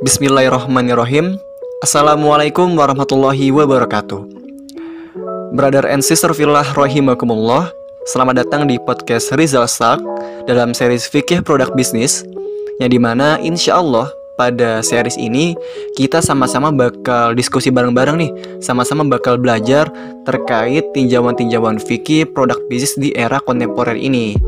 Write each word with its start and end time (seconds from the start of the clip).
Bismillahirrahmanirrahim. 0.00 1.36
Assalamualaikum 1.84 2.72
warahmatullahi 2.72 3.52
wabarakatuh. 3.52 4.24
Brother 5.52 5.84
and 5.92 6.00
sister 6.00 6.32
fillah 6.32 6.64
rahimakumullah 6.72 7.68
Selamat 8.08 8.40
datang 8.40 8.64
di 8.64 8.80
podcast 8.80 9.36
Rizal 9.36 9.68
Sak 9.68 10.00
Dalam 10.48 10.72
series 10.72 11.04
Fikih 11.04 11.44
Produk 11.44 11.68
Bisnis 11.76 12.24
Yang 12.80 12.96
di 12.96 13.00
mana 13.04 13.36
insya 13.44 13.76
Allah 13.76 14.08
pada 14.40 14.80
series 14.80 15.20
ini 15.20 15.52
kita 15.92 16.24
sama-sama 16.24 16.72
bakal 16.72 17.36
diskusi 17.36 17.68
bareng-bareng 17.68 18.16
nih 18.16 18.32
Sama-sama 18.64 19.04
bakal 19.04 19.36
belajar 19.36 19.92
terkait 20.24 20.88
tinjauan-tinjauan 20.96 21.76
fikih 21.76 22.24
produk 22.32 22.56
bisnis 22.72 22.96
di 22.96 23.12
era 23.12 23.36
kontemporer 23.36 24.00
ini 24.00 24.40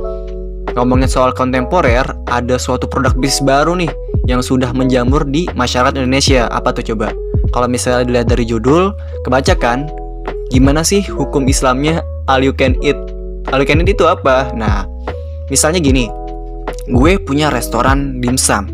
Ngomongin 0.74 1.06
soal 1.06 1.30
kontemporer, 1.30 2.02
ada 2.26 2.58
suatu 2.58 2.90
produk 2.90 3.14
bisnis 3.14 3.38
baru 3.46 3.78
nih 3.78 3.94
yang 4.26 4.42
sudah 4.42 4.74
menjamur 4.74 5.22
di 5.22 5.46
masyarakat 5.54 5.94
Indonesia. 6.02 6.50
Apa 6.50 6.74
tuh 6.74 6.82
coba? 6.90 7.14
Kalau 7.54 7.70
misalnya 7.70 8.02
dilihat 8.02 8.26
dari 8.26 8.42
judul, 8.42 8.90
kebaca 9.22 9.54
kan? 9.54 9.86
Gimana 10.50 10.82
sih 10.82 11.06
hukum 11.06 11.46
Islamnya 11.46 12.02
all 12.26 12.42
you 12.42 12.50
can 12.50 12.74
eat? 12.82 12.98
All 13.54 13.62
you 13.62 13.68
can 13.70 13.86
eat 13.86 13.94
itu 13.94 14.02
apa? 14.02 14.50
Nah, 14.58 14.82
misalnya 15.46 15.78
gini, 15.78 16.10
gue 16.90 17.22
punya 17.22 17.54
restoran 17.54 18.18
dimsum. 18.18 18.66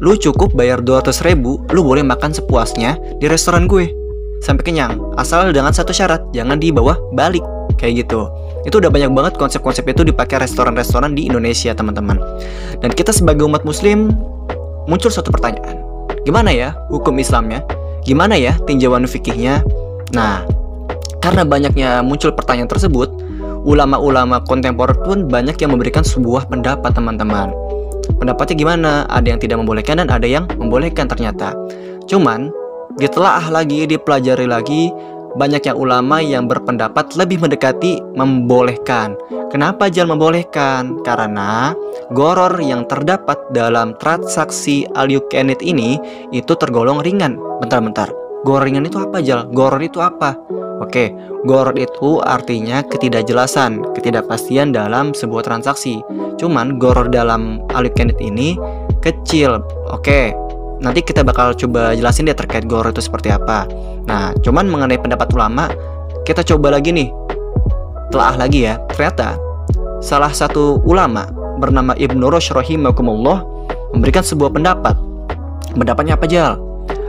Lu 0.00 0.16
cukup 0.16 0.56
bayar 0.56 0.80
200 0.80 1.12
ribu, 1.28 1.60
lu 1.76 1.84
boleh 1.84 2.08
makan 2.08 2.32
sepuasnya 2.32 2.96
di 3.20 3.28
restoran 3.28 3.68
gue. 3.68 3.92
Sampai 4.40 4.64
kenyang, 4.64 4.96
asal 5.20 5.52
dengan 5.52 5.76
satu 5.76 5.92
syarat, 5.92 6.24
jangan 6.32 6.56
dibawa 6.56 6.96
balik 7.12 7.44
kayak 7.76 8.08
gitu 8.08 8.28
itu 8.66 8.82
udah 8.82 8.90
banyak 8.90 9.14
banget 9.14 9.38
konsep-konsep 9.38 9.86
itu 9.86 10.02
dipakai 10.02 10.42
restoran-restoran 10.42 11.14
di 11.14 11.30
Indonesia 11.30 11.70
teman-teman. 11.70 12.18
Dan 12.82 12.90
kita 12.90 13.14
sebagai 13.14 13.46
umat 13.46 13.62
muslim 13.62 14.10
muncul 14.90 15.08
suatu 15.08 15.30
pertanyaan. 15.30 15.78
Gimana 16.26 16.50
ya 16.50 16.74
hukum 16.90 17.14
Islamnya? 17.22 17.62
Gimana 18.02 18.34
ya 18.34 18.58
tinjauan 18.66 19.06
fikihnya? 19.06 19.62
Nah 20.18 20.42
karena 21.22 21.46
banyaknya 21.46 22.02
muncul 22.02 22.34
pertanyaan 22.34 22.66
tersebut 22.66 23.10
ulama-ulama 23.66 24.42
kontemporer 24.46 24.94
pun 25.02 25.26
banyak 25.26 25.58
yang 25.58 25.74
memberikan 25.74 26.02
sebuah 26.02 26.50
pendapat 26.50 26.90
teman-teman. 26.94 27.50
Pendapatnya 28.18 28.54
gimana? 28.54 28.92
Ada 29.10 29.34
yang 29.34 29.40
tidak 29.42 29.62
membolehkan 29.62 30.02
dan 30.02 30.10
ada 30.10 30.26
yang 30.26 30.46
membolehkan 30.58 31.10
ternyata. 31.10 31.54
Cuman 32.06 32.50
ditelaah 32.98 33.50
lagi 33.50 33.84
dipelajari 33.90 34.46
lagi 34.46 34.94
banyak 35.36 35.68
yang 35.68 35.76
ulama 35.76 36.18
yang 36.24 36.48
berpendapat 36.48 37.12
lebih 37.14 37.38
mendekati 37.44 38.00
membolehkan. 38.16 39.14
Kenapa 39.52 39.92
jalan 39.92 40.16
membolehkan? 40.16 41.04
Karena 41.04 41.76
goror 42.16 42.56
yang 42.58 42.88
terdapat 42.88 43.36
dalam 43.52 43.92
transaksi 44.00 44.88
all 44.96 45.12
ini 45.12 46.00
itu 46.32 46.52
tergolong 46.56 47.04
ringan. 47.04 47.36
Bentar-bentar. 47.60 48.10
Goror 48.42 48.64
ringan 48.64 48.88
itu 48.88 48.96
apa, 48.98 49.20
Jal? 49.20 49.48
Goror 49.52 49.80
itu 49.84 50.00
apa? 50.00 50.34
Oke, 50.76 51.08
goror 51.48 51.72
itu 51.72 52.20
artinya 52.20 52.84
ketidakjelasan, 52.84 53.96
ketidakpastian 53.96 54.76
dalam 54.76 55.16
sebuah 55.16 55.48
transaksi. 55.48 56.04
Cuman 56.36 56.76
goror 56.76 57.08
dalam 57.08 57.64
eat 57.72 57.96
ini 58.20 58.60
kecil. 59.00 59.64
Oke, 59.88 60.36
nanti 60.84 61.00
kita 61.00 61.24
bakal 61.24 61.56
coba 61.56 61.96
jelasin 61.96 62.28
deh 62.28 62.36
terkait 62.36 62.68
goror 62.68 62.92
itu 62.92 63.00
seperti 63.00 63.32
apa. 63.32 63.64
Nah, 64.06 64.30
cuman 64.42 64.70
mengenai 64.70 64.98
pendapat 64.98 65.28
ulama, 65.34 65.70
kita 66.22 66.46
coba 66.46 66.78
lagi 66.78 66.94
nih, 66.94 67.10
telah 68.10 68.38
lagi 68.38 68.70
ya. 68.70 68.78
Ternyata 68.94 69.38
salah 70.02 70.30
satu 70.30 70.82
ulama 70.86 71.26
bernama 71.58 71.92
Ibnu 71.98 72.30
Rushd 72.30 72.54
rahimahumullah 72.54 73.42
memberikan 73.94 74.22
sebuah 74.22 74.54
pendapat. 74.54 74.94
Pendapatnya 75.74 76.14
apa 76.16 76.26
jal? 76.30 76.56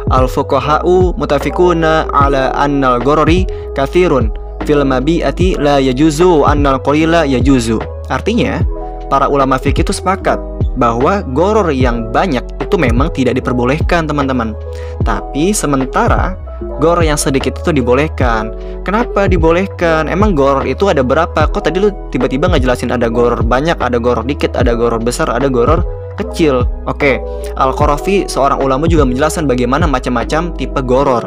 Al 0.08 0.26
fuqaha'u 0.26 1.20
mutafikuna 1.20 2.08
ala 2.16 2.56
annal 2.56 3.04
gorori 3.04 3.44
kathirun 3.76 4.32
fil 4.64 4.88
mabi'ati 4.88 5.60
la 5.60 5.84
yajuzu 5.84 6.48
annal 6.48 6.80
qalila 6.80 7.28
yajuzu. 7.28 7.80
Artinya, 8.08 8.64
para 9.12 9.28
ulama 9.28 9.60
fikih 9.60 9.84
itu 9.84 9.92
sepakat 9.92 10.40
bahwa 10.80 11.24
goror 11.36 11.74
yang 11.74 12.08
banyak 12.16 12.44
itu 12.62 12.76
memang 12.76 13.10
tidak 13.16 13.40
diperbolehkan 13.40 14.06
teman-teman 14.06 14.54
Tapi 15.02 15.56
sementara 15.56 16.36
goror 16.82 17.06
yang 17.06 17.18
sedikit 17.20 17.58
itu 17.58 17.70
dibolehkan. 17.74 18.54
Kenapa 18.82 19.30
dibolehkan? 19.30 20.10
Emang 20.10 20.34
goror 20.34 20.66
itu 20.66 20.90
ada 20.90 21.06
berapa? 21.06 21.50
Kok 21.50 21.62
tadi 21.62 21.82
lu 21.82 21.94
tiba-tiba 22.10 22.50
ngejelasin 22.50 22.94
ada 22.94 23.10
goror 23.10 23.42
banyak, 23.46 23.78
ada 23.78 23.98
goror 24.02 24.26
dikit, 24.26 24.58
ada 24.58 24.74
goror 24.74 25.02
besar, 25.02 25.30
ada 25.30 25.50
goror 25.50 25.86
kecil? 26.18 26.66
Oke, 26.90 27.22
Al-Qarafi 27.58 28.26
seorang 28.26 28.62
ulama 28.62 28.90
juga 28.90 29.06
menjelaskan 29.06 29.46
bagaimana 29.46 29.86
macam-macam 29.86 30.54
tipe 30.58 30.82
goror. 30.86 31.24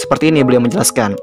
Seperti 0.00 0.32
ini 0.32 0.42
beliau 0.42 0.64
menjelaskan. 0.64 1.14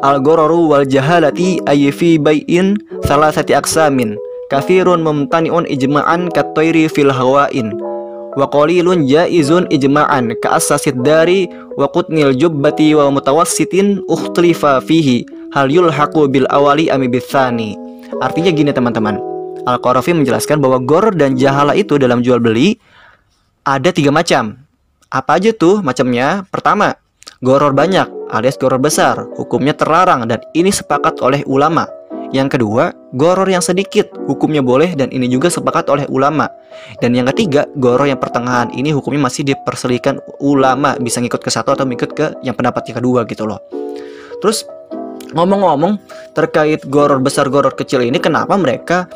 Al-gororu 0.00 0.72
wal 0.72 0.86
jahalati 0.88 1.60
ayfi 1.68 2.16
bay'in 2.16 2.80
salah 3.04 3.28
sati 3.28 3.52
aksamin 3.52 4.16
Kafirun 4.48 5.04
mumtani'un 5.04 5.68
ijma'an 5.68 6.32
katoiri 6.32 6.88
fil 6.88 7.12
hawain 7.12 7.76
wa 8.36 8.46
qalilun 8.50 9.08
jaizun 9.08 9.64
ijma'an 9.72 10.36
ka 10.42 10.60
asasid 10.60 11.00
dari 11.00 11.48
wa 11.78 11.88
qutnil 11.88 12.34
jubbati 12.36 12.92
wa 12.92 13.08
mutawassitin 13.08 14.04
ukhtlifa 14.10 14.82
fihi 14.84 15.24
hal 15.54 15.72
yulhaqu 15.72 16.28
bil 16.28 16.44
awali 16.52 16.92
ami 16.92 17.08
bitsani 17.08 17.78
artinya 18.20 18.50
gini 18.52 18.72
teman-teman. 18.72 19.20
Al-Qarafi 19.68 20.16
menjelaskan 20.16 20.64
bahwa 20.64 20.80
gor 20.80 21.12
dan 21.12 21.36
jahala 21.36 21.76
itu 21.76 22.00
dalam 22.00 22.24
jual 22.24 22.40
beli 22.40 22.80
ada 23.68 23.92
tiga 23.92 24.08
macam. 24.08 24.56
Apa 25.12 25.36
aja 25.36 25.52
tuh 25.52 25.84
macamnya? 25.84 26.44
Pertama 26.48 26.96
goror 27.44 27.76
banyak 27.76 28.32
alias 28.32 28.56
goror 28.56 28.80
besar. 28.80 29.28
Hukumnya 29.36 29.76
terlarang 29.76 30.24
dan 30.24 30.40
ini 30.56 30.72
sepakat 30.72 31.20
oleh 31.20 31.44
ulama 31.44 31.97
yang 32.28 32.52
kedua, 32.52 32.92
goror 33.16 33.48
yang 33.48 33.64
sedikit, 33.64 34.12
hukumnya 34.28 34.60
boleh 34.60 34.92
dan 34.92 35.08
ini 35.08 35.32
juga 35.32 35.48
sepakat 35.48 35.88
oleh 35.88 36.04
ulama. 36.12 36.44
Dan 37.00 37.16
yang 37.16 37.24
ketiga, 37.32 37.64
goror 37.80 38.04
yang 38.04 38.20
pertengahan, 38.20 38.68
ini 38.76 38.92
hukumnya 38.92 39.32
masih 39.32 39.48
diperselikan 39.48 40.20
ulama, 40.44 40.92
bisa 41.00 41.24
ngikut 41.24 41.40
ke 41.40 41.48
satu 41.48 41.72
atau 41.72 41.88
ngikut 41.88 42.10
ke 42.12 42.26
yang 42.44 42.52
pendapat 42.52 42.84
yang 42.92 43.00
kedua 43.00 43.24
gitu 43.24 43.48
loh. 43.48 43.64
Terus 44.44 44.68
ngomong-ngomong 45.32 45.96
terkait 46.36 46.84
goror 46.92 47.16
besar, 47.24 47.48
goror 47.48 47.72
kecil 47.72 48.04
ini, 48.04 48.20
kenapa 48.20 48.60
mereka 48.60 49.08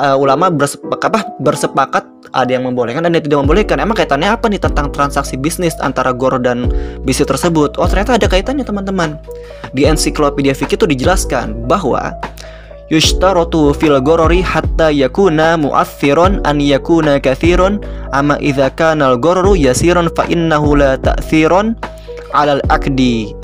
uh, 0.00 0.16
ulama 0.16 0.48
bersepakat, 0.48 1.08
apa, 1.12 1.20
bersepakat 1.44 2.04
ada 2.30 2.50
yang 2.54 2.64
membolehkan 2.64 3.02
dan 3.02 3.12
yang 3.12 3.24
tidak 3.26 3.38
membolehkan. 3.42 3.76
Emang 3.82 3.98
kaitannya 3.98 4.30
apa 4.30 4.46
nih 4.46 4.62
tentang 4.62 4.88
transaksi 4.94 5.34
bisnis 5.34 5.74
antara 5.82 6.14
goror 6.14 6.38
dan 6.38 6.70
bisnis 7.02 7.26
tersebut? 7.26 7.76
Oh 7.76 7.88
ternyata 7.90 8.16
ada 8.16 8.26
kaitannya 8.30 8.62
teman-teman. 8.62 9.18
Di 9.74 9.86
ensiklopedia 9.86 10.54
fikih 10.54 10.78
itu 10.78 10.86
dijelaskan 10.86 11.66
bahwa 11.66 12.14
yushtaratu 12.90 13.70
fil 13.78 13.96
gorori 14.02 14.42
hatta 14.42 14.90
yakuna 14.90 15.54
mu'athiron 15.54 16.42
an 16.42 16.58
yakuna 16.58 17.22
kathiron 17.22 17.78
ama 18.10 18.36
idza 18.42 18.68
kana 18.74 19.14
al 19.14 19.16
gororu 19.22 19.54
yasiron 19.54 20.10
fa 20.12 20.26
innahu 20.26 20.74
la 20.74 20.98
ta'thiron 20.98 21.78
alal 22.34 22.62
akdi 22.68 23.34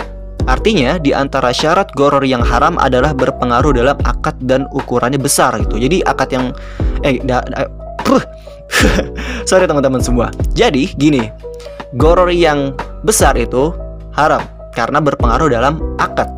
Artinya 0.47 0.95
di 1.03 1.11
antara 1.11 1.51
syarat 1.51 1.91
goror 1.99 2.23
yang 2.23 2.39
haram 2.39 2.79
adalah 2.79 3.11
berpengaruh 3.11 3.75
dalam 3.75 3.99
akad 4.07 4.39
dan 4.47 4.71
ukurannya 4.71 5.19
besar 5.19 5.59
gitu. 5.59 5.75
Jadi 5.75 6.07
akad 6.07 6.31
yang 6.31 6.55
eh 7.03 7.19
da, 7.27 7.43
da, 7.43 7.67
puh. 8.07 8.23
sorry 9.51 9.67
teman-teman 9.67 9.99
semua. 9.99 10.31
Jadi 10.55 10.95
gini, 10.95 11.27
goror 11.99 12.31
yang 12.31 12.79
besar 13.03 13.35
itu 13.35 13.75
haram 14.15 14.43
karena 14.71 15.03
berpengaruh 15.03 15.51
dalam 15.51 15.83
akad. 15.99 16.31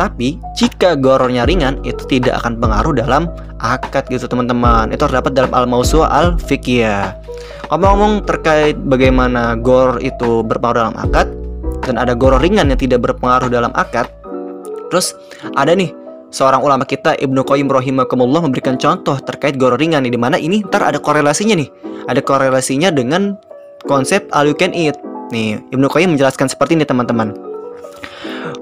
Tapi 0.00 0.40
jika 0.56 0.96
gorornya 0.96 1.44
ringan 1.44 1.76
itu 1.84 2.00
tidak 2.08 2.40
akan 2.40 2.56
pengaruh 2.56 2.96
dalam 2.96 3.28
akad 3.60 4.08
gitu 4.08 4.24
teman-teman. 4.24 4.88
Itu 4.88 5.04
terdapat 5.04 5.36
dalam 5.36 5.52
Al-Mausu'ah 5.52 6.08
Al-Fiqhiyah. 6.08 7.20
Ngomong-ngomong 7.68 8.24
terkait 8.24 8.80
bagaimana 8.80 9.60
gor 9.60 10.00
itu 10.00 10.40
berpengaruh 10.40 10.88
dalam 10.88 10.96
akad 10.96 11.28
dan 11.84 12.00
ada 12.00 12.16
goror 12.16 12.40
ringan 12.40 12.72
yang 12.72 12.80
tidak 12.80 13.04
berpengaruh 13.04 13.52
dalam 13.52 13.68
akad. 13.76 14.08
Terus 14.88 15.12
ada 15.52 15.76
nih 15.76 15.92
seorang 16.32 16.64
ulama 16.64 16.88
kita 16.88 17.20
Ibnu 17.20 17.44
Qayyim 17.44 17.68
rahimahumullah 17.68 18.40
memberikan 18.48 18.80
contoh 18.80 19.20
terkait 19.20 19.60
goror 19.60 19.76
ringan 19.76 20.00
nih 20.08 20.16
di 20.16 20.20
mana 20.20 20.40
ini 20.40 20.64
ntar 20.64 20.80
ada 20.80 20.96
korelasinya 20.96 21.60
nih. 21.60 21.68
Ada 22.08 22.24
korelasinya 22.24 22.88
dengan 22.88 23.36
konsep 23.84 24.24
all 24.32 24.48
you 24.48 24.56
can 24.56 24.72
eat. 24.72 24.96
Nih, 25.30 25.60
Ibnu 25.70 25.86
Qayyim 25.92 26.16
menjelaskan 26.16 26.48
seperti 26.48 26.74
ini 26.74 26.88
teman-teman. 26.88 27.49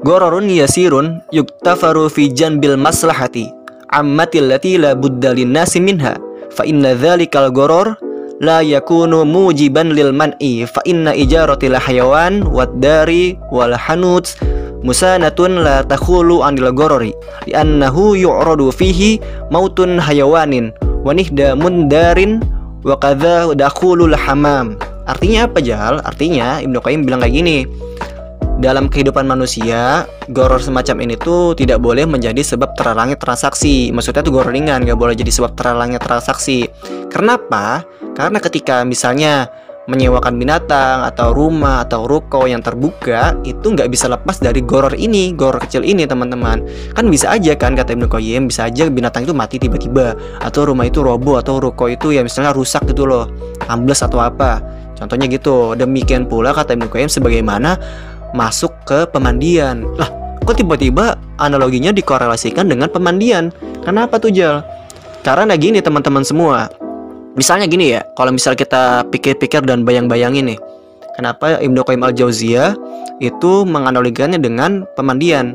Gororun 0.07 0.47
yasirun 0.47 1.19
yuktafaru 1.35 2.07
fi 2.07 2.31
janbil 2.31 2.79
maslahati 2.79 3.51
ammatil 3.91 4.47
lati 4.47 4.79
la 4.79 4.95
budda 4.95 5.35
nasi 5.43 5.83
minha 5.83 6.15
fa 6.55 6.63
inna 6.63 6.95
dhalikal 6.95 7.51
goror 7.51 7.99
la 8.39 8.63
yakunu 8.63 9.27
mujiban 9.27 9.91
lil 9.91 10.15
man'i 10.15 10.63
fa 10.71 10.79
inna 10.87 11.11
ijaratil 11.19 11.75
hayawan 11.75 12.47
wad 12.47 12.79
dari 12.79 13.35
wal 13.51 13.75
hanuts 13.75 14.39
musanatun 14.87 15.67
la 15.67 15.83
takhulu 15.83 16.47
anil 16.47 16.71
gorori 16.71 17.11
li'annahu 17.51 18.15
yu'radu 18.15 18.71
fihi 18.71 19.19
mautun 19.51 19.99
hayawanin 19.99 20.71
wa 21.03 21.11
nihda 21.11 21.59
mundarin 21.59 22.39
wa 22.87 22.95
kadza 22.95 23.51
dakhulul 23.59 24.15
hamam. 24.15 24.79
Artinya 25.09 25.49
apa 25.49 25.59
Jal? 25.65 26.05
Artinya 26.05 26.61
Ibnu 26.61 26.79
Qayyim 26.85 27.09
bilang 27.09 27.25
kayak 27.25 27.35
gini. 27.35 27.65
Dalam 28.59 28.91
kehidupan 28.91 29.23
manusia, 29.23 30.03
goror 30.35 30.59
semacam 30.59 31.07
ini 31.07 31.15
tuh 31.15 31.55
tidak 31.55 31.79
boleh 31.79 32.11
menjadi 32.11 32.43
sebab 32.43 32.75
terhalangnya 32.75 33.15
transaksi. 33.15 33.95
Maksudnya 33.95 34.27
tuh 34.27 34.35
goror 34.35 34.51
ringan, 34.51 34.83
gak 34.83 34.99
boleh 34.99 35.15
jadi 35.15 35.31
sebab 35.31 35.55
terhalangnya 35.55 36.03
transaksi. 36.03 36.67
Kenapa? 37.07 37.87
Karena 38.19 38.43
ketika 38.43 38.83
misalnya 38.83 39.47
menyewakan 39.87 40.43
binatang 40.43 41.07
atau 41.07 41.31
rumah 41.31 41.87
atau 41.87 42.11
ruko 42.11 42.45
yang 42.51 42.61
terbuka 42.61 43.33
itu 43.47 43.73
nggak 43.73 43.89
bisa 43.89 44.05
lepas 44.11 44.37
dari 44.37 44.61
goror 44.61 44.93
ini 44.93 45.33
goror 45.33 45.65
kecil 45.65 45.81
ini 45.81 46.05
teman-teman 46.05 46.61
kan 46.93 47.09
bisa 47.09 47.33
aja 47.33 47.57
kan 47.57 47.73
kata 47.73 47.97
Ibnu 47.97 48.05
Qayyim 48.05 48.53
bisa 48.53 48.69
aja 48.69 48.85
binatang 48.93 49.25
itu 49.25 49.33
mati 49.33 49.57
tiba-tiba 49.57 50.13
atau 50.45 50.69
rumah 50.69 50.85
itu 50.85 51.01
roboh 51.01 51.41
atau 51.41 51.57
ruko 51.57 51.89
itu 51.89 52.13
ya 52.13 52.21
misalnya 52.21 52.53
rusak 52.53 52.85
gitu 52.85 53.09
loh 53.09 53.33
ambles 53.73 54.05
atau 54.05 54.21
apa 54.21 54.61
contohnya 54.93 55.25
gitu 55.25 55.73
demikian 55.73 56.29
pula 56.29 56.53
kata 56.53 56.77
Ibnu 56.77 56.93
Qayyim 56.93 57.09
sebagaimana 57.09 57.81
masuk 58.37 58.73
ke 58.89 59.09
pemandian 59.11 59.85
lah 59.97 60.09
kok 60.45 60.57
tiba-tiba 60.57 61.17
analoginya 61.37 61.93
dikorelasikan 61.93 62.69
dengan 62.69 62.89
pemandian 62.89 63.53
kenapa 63.85 64.17
tuh 64.17 64.33
Jal 64.33 64.65
karena 65.23 65.55
gini 65.59 65.83
teman-teman 65.83 66.25
semua 66.25 66.73
Misalnya 67.39 67.71
gini 67.71 67.95
ya, 67.95 68.03
kalau 68.19 68.35
misal 68.35 68.59
kita 68.59 69.07
pikir-pikir 69.15 69.63
dan 69.63 69.87
bayang-bayangin 69.87 70.51
nih, 70.55 70.59
kenapa 71.15 71.63
Ibnu 71.63 71.87
Qayyim 71.87 72.03
al-Jauziyah 72.03 72.75
itu 73.23 73.63
menganalogikannya 73.63 74.43
dengan 74.43 74.83
pemandian? 74.99 75.55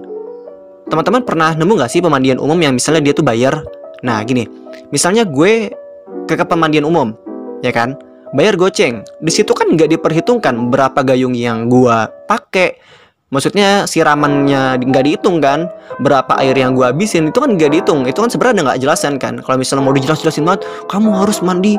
Teman-teman 0.87 1.27
pernah 1.27 1.51
nemu 1.51 1.75
nggak 1.75 1.91
sih 1.91 1.99
pemandian 1.99 2.39
umum 2.39 2.55
yang 2.55 2.79
misalnya 2.79 3.03
dia 3.03 3.11
tuh 3.11 3.27
bayar? 3.27 3.67
Nah 3.99 4.23
gini, 4.23 4.47
misalnya 4.95 5.27
gue 5.27 5.75
ke, 6.23 6.33
ke 6.39 6.45
pemandian 6.47 6.87
umum, 6.87 7.11
ya 7.59 7.75
kan? 7.75 7.99
Bayar 8.33 8.57
goceng. 8.57 9.05
Di 9.21 9.31
situ 9.31 9.53
kan 9.53 9.69
nggak 9.69 9.93
diperhitungkan 9.93 10.73
berapa 10.73 11.05
gayung 11.05 11.37
yang 11.37 11.69
gue 11.69 11.97
pakai, 12.25 12.81
maksudnya 13.29 13.85
siramannya 13.85 14.81
nggak 14.81 15.03
dihitung 15.05 15.37
kan? 15.37 15.69
Berapa 16.01 16.41
air 16.41 16.57
yang 16.57 16.73
gua 16.73 16.89
habisin 16.89 17.29
itu 17.29 17.37
kan 17.37 17.53
nggak 17.53 17.69
dihitung. 17.73 18.09
Itu 18.09 18.25
kan 18.25 18.33
sebenarnya 18.33 18.73
nggak 18.73 18.79
jelasan 18.81 19.21
kan? 19.21 19.37
Kalau 19.41 19.57
misalnya 19.61 19.85
mau 19.85 19.93
dijelas-jelasin 19.93 20.45
banget 20.45 20.65
kamu 20.89 21.09
harus 21.13 21.41
mandi. 21.45 21.77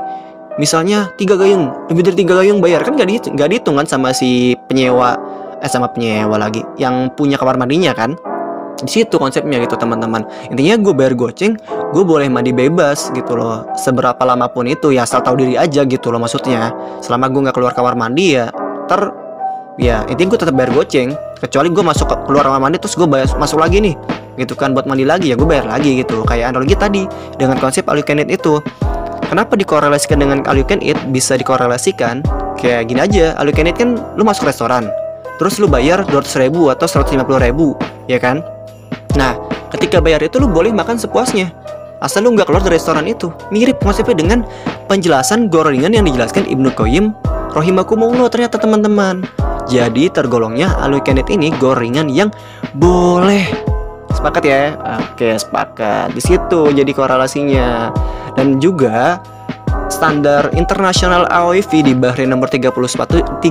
Misalnya 0.54 1.10
tiga 1.18 1.34
gayung 1.34 1.74
lebih 1.90 2.06
dari 2.06 2.16
tiga 2.22 2.38
gayung 2.38 2.62
bayar. 2.62 2.86
Kan 2.86 2.94
nggak 2.94 3.08
dihitung 3.10 3.34
dihitung 3.34 3.74
kan 3.74 3.86
sama 3.90 4.14
si 4.14 4.54
penyewa 4.70 5.18
eh 5.58 5.70
sama 5.70 5.88
penyewa 5.88 6.36
lagi 6.36 6.60
yang 6.76 7.08
punya 7.16 7.40
kamar 7.40 7.56
mandinya 7.56 7.96
kan 7.96 8.12
di 8.82 8.90
situ 8.90 9.14
konsepnya 9.20 9.62
gitu 9.62 9.78
teman-teman. 9.78 10.26
Intinya 10.50 10.74
gue 10.82 10.94
bayar 10.96 11.14
goceng 11.14 11.54
gue 11.94 12.02
boleh 12.02 12.26
mandi 12.26 12.50
bebas 12.50 13.14
gitu 13.14 13.38
loh. 13.38 13.68
Seberapa 13.78 14.18
lama 14.26 14.50
pun 14.50 14.66
itu 14.66 14.90
ya 14.90 15.06
asal 15.06 15.22
tahu 15.22 15.38
diri 15.38 15.54
aja 15.54 15.86
gitu 15.86 16.10
loh 16.10 16.18
maksudnya. 16.18 16.74
Selama 16.98 17.30
gue 17.30 17.40
nggak 17.46 17.54
keluar 17.54 17.72
kamar 17.76 17.94
mandi 17.94 18.34
ya 18.34 18.50
ter 18.90 19.14
ya 19.78 20.02
intinya 20.10 20.34
gue 20.34 20.40
tetap 20.42 20.54
bayar 20.58 20.70
goceng. 20.74 21.14
Kecuali 21.38 21.68
gue 21.70 21.84
masuk 21.84 22.06
ke 22.10 22.16
keluar 22.26 22.44
kamar 22.50 22.60
mandi 22.66 22.78
terus 22.82 22.98
gue 22.98 23.06
bayar 23.06 23.30
masuk 23.38 23.62
lagi 23.62 23.78
nih 23.78 23.94
gitu 24.34 24.58
kan 24.58 24.74
buat 24.74 24.90
mandi 24.90 25.06
lagi 25.06 25.30
ya 25.30 25.38
gue 25.38 25.46
bayar 25.46 25.70
lagi 25.70 26.02
gitu 26.02 26.26
kayak 26.26 26.50
analogi 26.50 26.74
tadi 26.74 27.06
dengan 27.38 27.54
konsep 27.62 27.86
all 27.86 28.02
itu. 28.02 28.58
Kenapa 29.24 29.54
dikorelasikan 29.54 30.18
dengan 30.20 30.42
all 30.50 30.58
bisa 31.14 31.38
dikorelasikan 31.38 32.26
kayak 32.58 32.90
gini 32.90 33.00
aja. 33.02 33.38
All 33.38 33.50
kan 33.54 33.94
lu 34.18 34.22
masuk 34.26 34.50
restoran 34.50 34.90
terus 35.38 35.58
lu 35.58 35.66
bayar 35.66 36.06
200 36.06 36.46
ribu 36.46 36.70
atau 36.70 36.86
150 36.86 37.26
ribu 37.42 37.74
ya 38.06 38.22
kan 38.22 38.42
nah 39.14 39.38
ketika 39.74 40.02
bayar 40.02 40.22
itu 40.22 40.38
lu 40.42 40.50
boleh 40.50 40.70
makan 40.70 40.98
sepuasnya 40.98 41.54
asal 42.02 42.26
lu 42.26 42.34
nggak 42.36 42.50
keluar 42.50 42.62
dari 42.62 42.76
restoran 42.76 43.06
itu 43.08 43.30
mirip 43.54 43.80
konsepnya 43.80 44.14
dengan 44.18 44.38
penjelasan 44.90 45.48
gorengan 45.48 45.94
yang 45.94 46.04
dijelaskan 46.04 46.44
Ibnu 46.46 46.74
Qayyim 46.74 47.14
rohimakumullah 47.54 48.28
ternyata 48.28 48.60
teman-teman 48.60 49.24
jadi 49.64 50.12
tergolongnya 50.12 50.76
alukanit 50.80 51.28
ini 51.32 51.48
gorengan 51.56 52.12
yang 52.12 52.28
boleh. 52.76 53.48
Sepakat 54.12 54.44
ya? 54.44 54.62
Oke, 55.12 55.36
sepakat. 55.40 56.12
Di 56.12 56.20
situ 56.20 56.70
jadi 56.72 56.92
korelasinya. 56.92 57.88
Dan 58.36 58.60
juga 58.60 59.22
standar 59.88 60.52
internasional 60.56 61.28
AOIV 61.28 61.84
di 61.84 61.92
Bahrain 61.96 62.30
nomor 62.30 62.48
31 62.48 63.40
31 63.40 63.44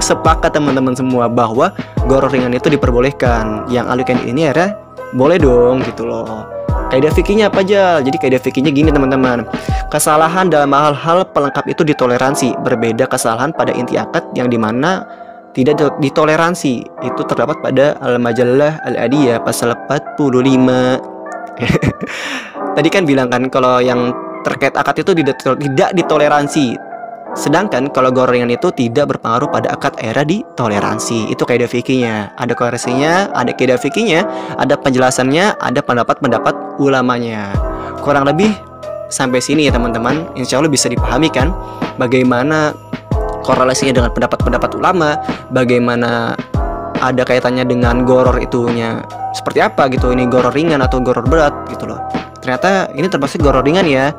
sepakat 0.00 0.50
teman-teman 0.52 0.94
semua 0.96 1.28
bahwa 1.28 1.72
gorengan 2.08 2.52
itu 2.52 2.68
diperbolehkan. 2.72 3.68
Yang 3.68 3.86
alukanit 3.92 4.24
ini 4.28 4.48
ya 4.48 4.74
boleh 5.16 5.40
dong 5.40 5.80
gitu 5.84 6.04
loh. 6.04 6.44
Kaidah 6.88 7.12
fikihnya 7.12 7.52
apa 7.52 7.60
aja? 7.60 8.00
Jadi 8.00 8.16
kaidah 8.16 8.40
fikihnya 8.40 8.72
gini 8.72 8.88
teman-teman. 8.88 9.44
Kesalahan 9.92 10.48
dalam 10.48 10.72
hal-hal 10.72 11.24
pelengkap 11.36 11.68
itu 11.68 11.84
ditoleransi. 11.84 12.56
Berbeda 12.64 13.04
kesalahan 13.04 13.52
pada 13.52 13.76
inti 13.76 14.00
akad 14.00 14.24
yang 14.32 14.48
di 14.48 14.56
mana 14.56 15.04
tidak 15.52 16.00
ditoleransi. 16.00 16.88
Itu 17.04 17.22
terdapat 17.28 17.60
pada 17.60 18.00
Al-Majallah 18.00 18.80
Al-Adiyah 18.88 19.44
pasal 19.44 19.76
45. 19.84 20.96
Tadi 22.76 22.88
kan 22.88 23.04
bilang 23.04 23.28
kan 23.28 23.52
kalau 23.52 23.84
yang 23.84 24.14
terkait 24.46 24.74
akad 24.74 25.02
itu 25.02 25.12
tidak 25.14 25.90
ditoleransi 25.94 26.88
Sedangkan 27.36 27.92
kalau 27.92 28.08
gorengan 28.08 28.48
itu 28.48 28.72
tidak 28.72 29.12
berpengaruh 29.14 29.52
pada 29.52 29.76
akad 29.76 30.00
era 30.00 30.24
di 30.24 30.40
toleransi. 30.56 31.28
Itu 31.28 31.44
kaidah 31.44 31.68
fikihnya. 31.68 32.32
Ada 32.40 32.56
koreksinya, 32.56 33.30
ada 33.36 33.52
kaidah 33.52 33.76
fikihnya, 33.76 34.24
ada 34.56 34.74
penjelasannya, 34.80 35.60
ada 35.60 35.80
pendapat-pendapat 35.84 36.80
ulamanya. 36.80 37.52
Kurang 38.00 38.24
lebih 38.24 38.56
sampai 39.12 39.44
sini 39.44 39.68
ya 39.68 39.72
teman-teman. 39.76 40.24
Insya 40.40 40.56
Allah 40.56 40.72
bisa 40.72 40.88
dipahami 40.88 41.28
kan 41.28 41.52
bagaimana 42.00 42.72
korelasinya 43.44 44.00
dengan 44.00 44.10
pendapat-pendapat 44.16 44.70
ulama, 44.80 45.20
bagaimana 45.52 46.32
ada 46.98 47.22
kaitannya 47.22 47.62
dengan 47.62 48.02
goror 48.02 48.34
itunya 48.42 48.98
seperti 49.30 49.62
apa 49.62 49.86
gitu 49.86 50.10
ini 50.10 50.26
goror 50.26 50.50
ringan 50.50 50.82
atau 50.82 50.98
goror 50.98 51.22
berat 51.22 51.54
gitu 51.70 51.86
loh 51.86 52.02
ternyata 52.48 52.88
ini 52.96 53.04
termasuk 53.12 53.44
goror 53.44 53.60
ringan 53.60 53.84
ya. 53.84 54.16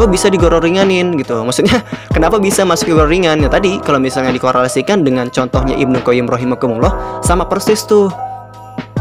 Kok 0.00 0.08
bisa 0.08 0.32
digoror 0.32 0.64
ringanin 0.64 1.12
gitu? 1.20 1.36
Maksudnya 1.46 1.84
kenapa 2.08 2.40
bisa 2.40 2.64
masuk 2.64 2.88
digoror 2.88 3.12
ringan? 3.12 3.36
Ya 3.44 3.52
tadi 3.52 3.76
kalau 3.84 4.00
misalnya 4.00 4.32
dikorelasikan 4.32 5.04
dengan 5.04 5.28
contohnya 5.28 5.76
Ibnu 5.76 6.00
Qayyim 6.00 6.24
rahimahumullah 6.24 7.20
sama 7.20 7.44
persis 7.44 7.84
tuh. 7.84 8.08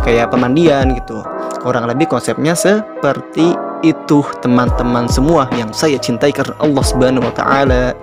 Kayak 0.03 0.35
pemandian 0.35 0.91
gitu. 0.91 1.23
Kurang 1.63 1.87
lebih 1.87 2.11
konsepnya 2.11 2.53
seperti 2.53 3.55
itu 3.81 4.21
teman-teman 4.43 5.07
semua 5.07 5.49
yang 5.55 5.71
saya 5.71 5.95
cintai 5.97 6.35
karena 6.35 6.53
Allah 6.59 6.83
Subhanahu 6.83 7.25
wa 7.25 7.33
taala. 7.33 7.95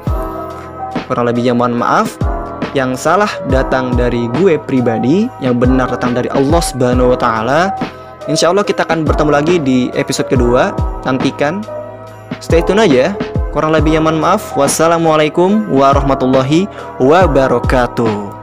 Kurang 1.04 1.28
lebihnya 1.28 1.52
mohon 1.52 1.76
maaf. 1.76 2.16
Yang 2.72 3.04
salah 3.04 3.28
datang 3.52 3.92
dari 3.92 4.32
gue 4.40 4.56
pribadi 4.56 5.28
yang 5.44 5.60
benar 5.60 5.92
datang 5.92 6.16
dari 6.16 6.32
Allah 6.32 6.62
Subhanahu 6.64 7.12
wa 7.12 7.18
taala 7.20 7.60
Insya 8.30 8.54
Allah 8.54 8.62
kita 8.62 8.86
akan 8.86 9.02
bertemu 9.02 9.30
lagi 9.30 9.54
di 9.58 9.90
episode 9.94 10.30
kedua. 10.30 10.74
Nantikan 11.06 11.62
Stay 12.42 12.58
tune 12.66 12.82
aja. 12.82 13.14
Kurang 13.54 13.70
lebih 13.70 13.94
nyaman 13.94 14.18
maaf. 14.18 14.58
Wassalamualaikum 14.58 15.70
warahmatullahi 15.70 16.66
wabarakatuh. 16.98 18.41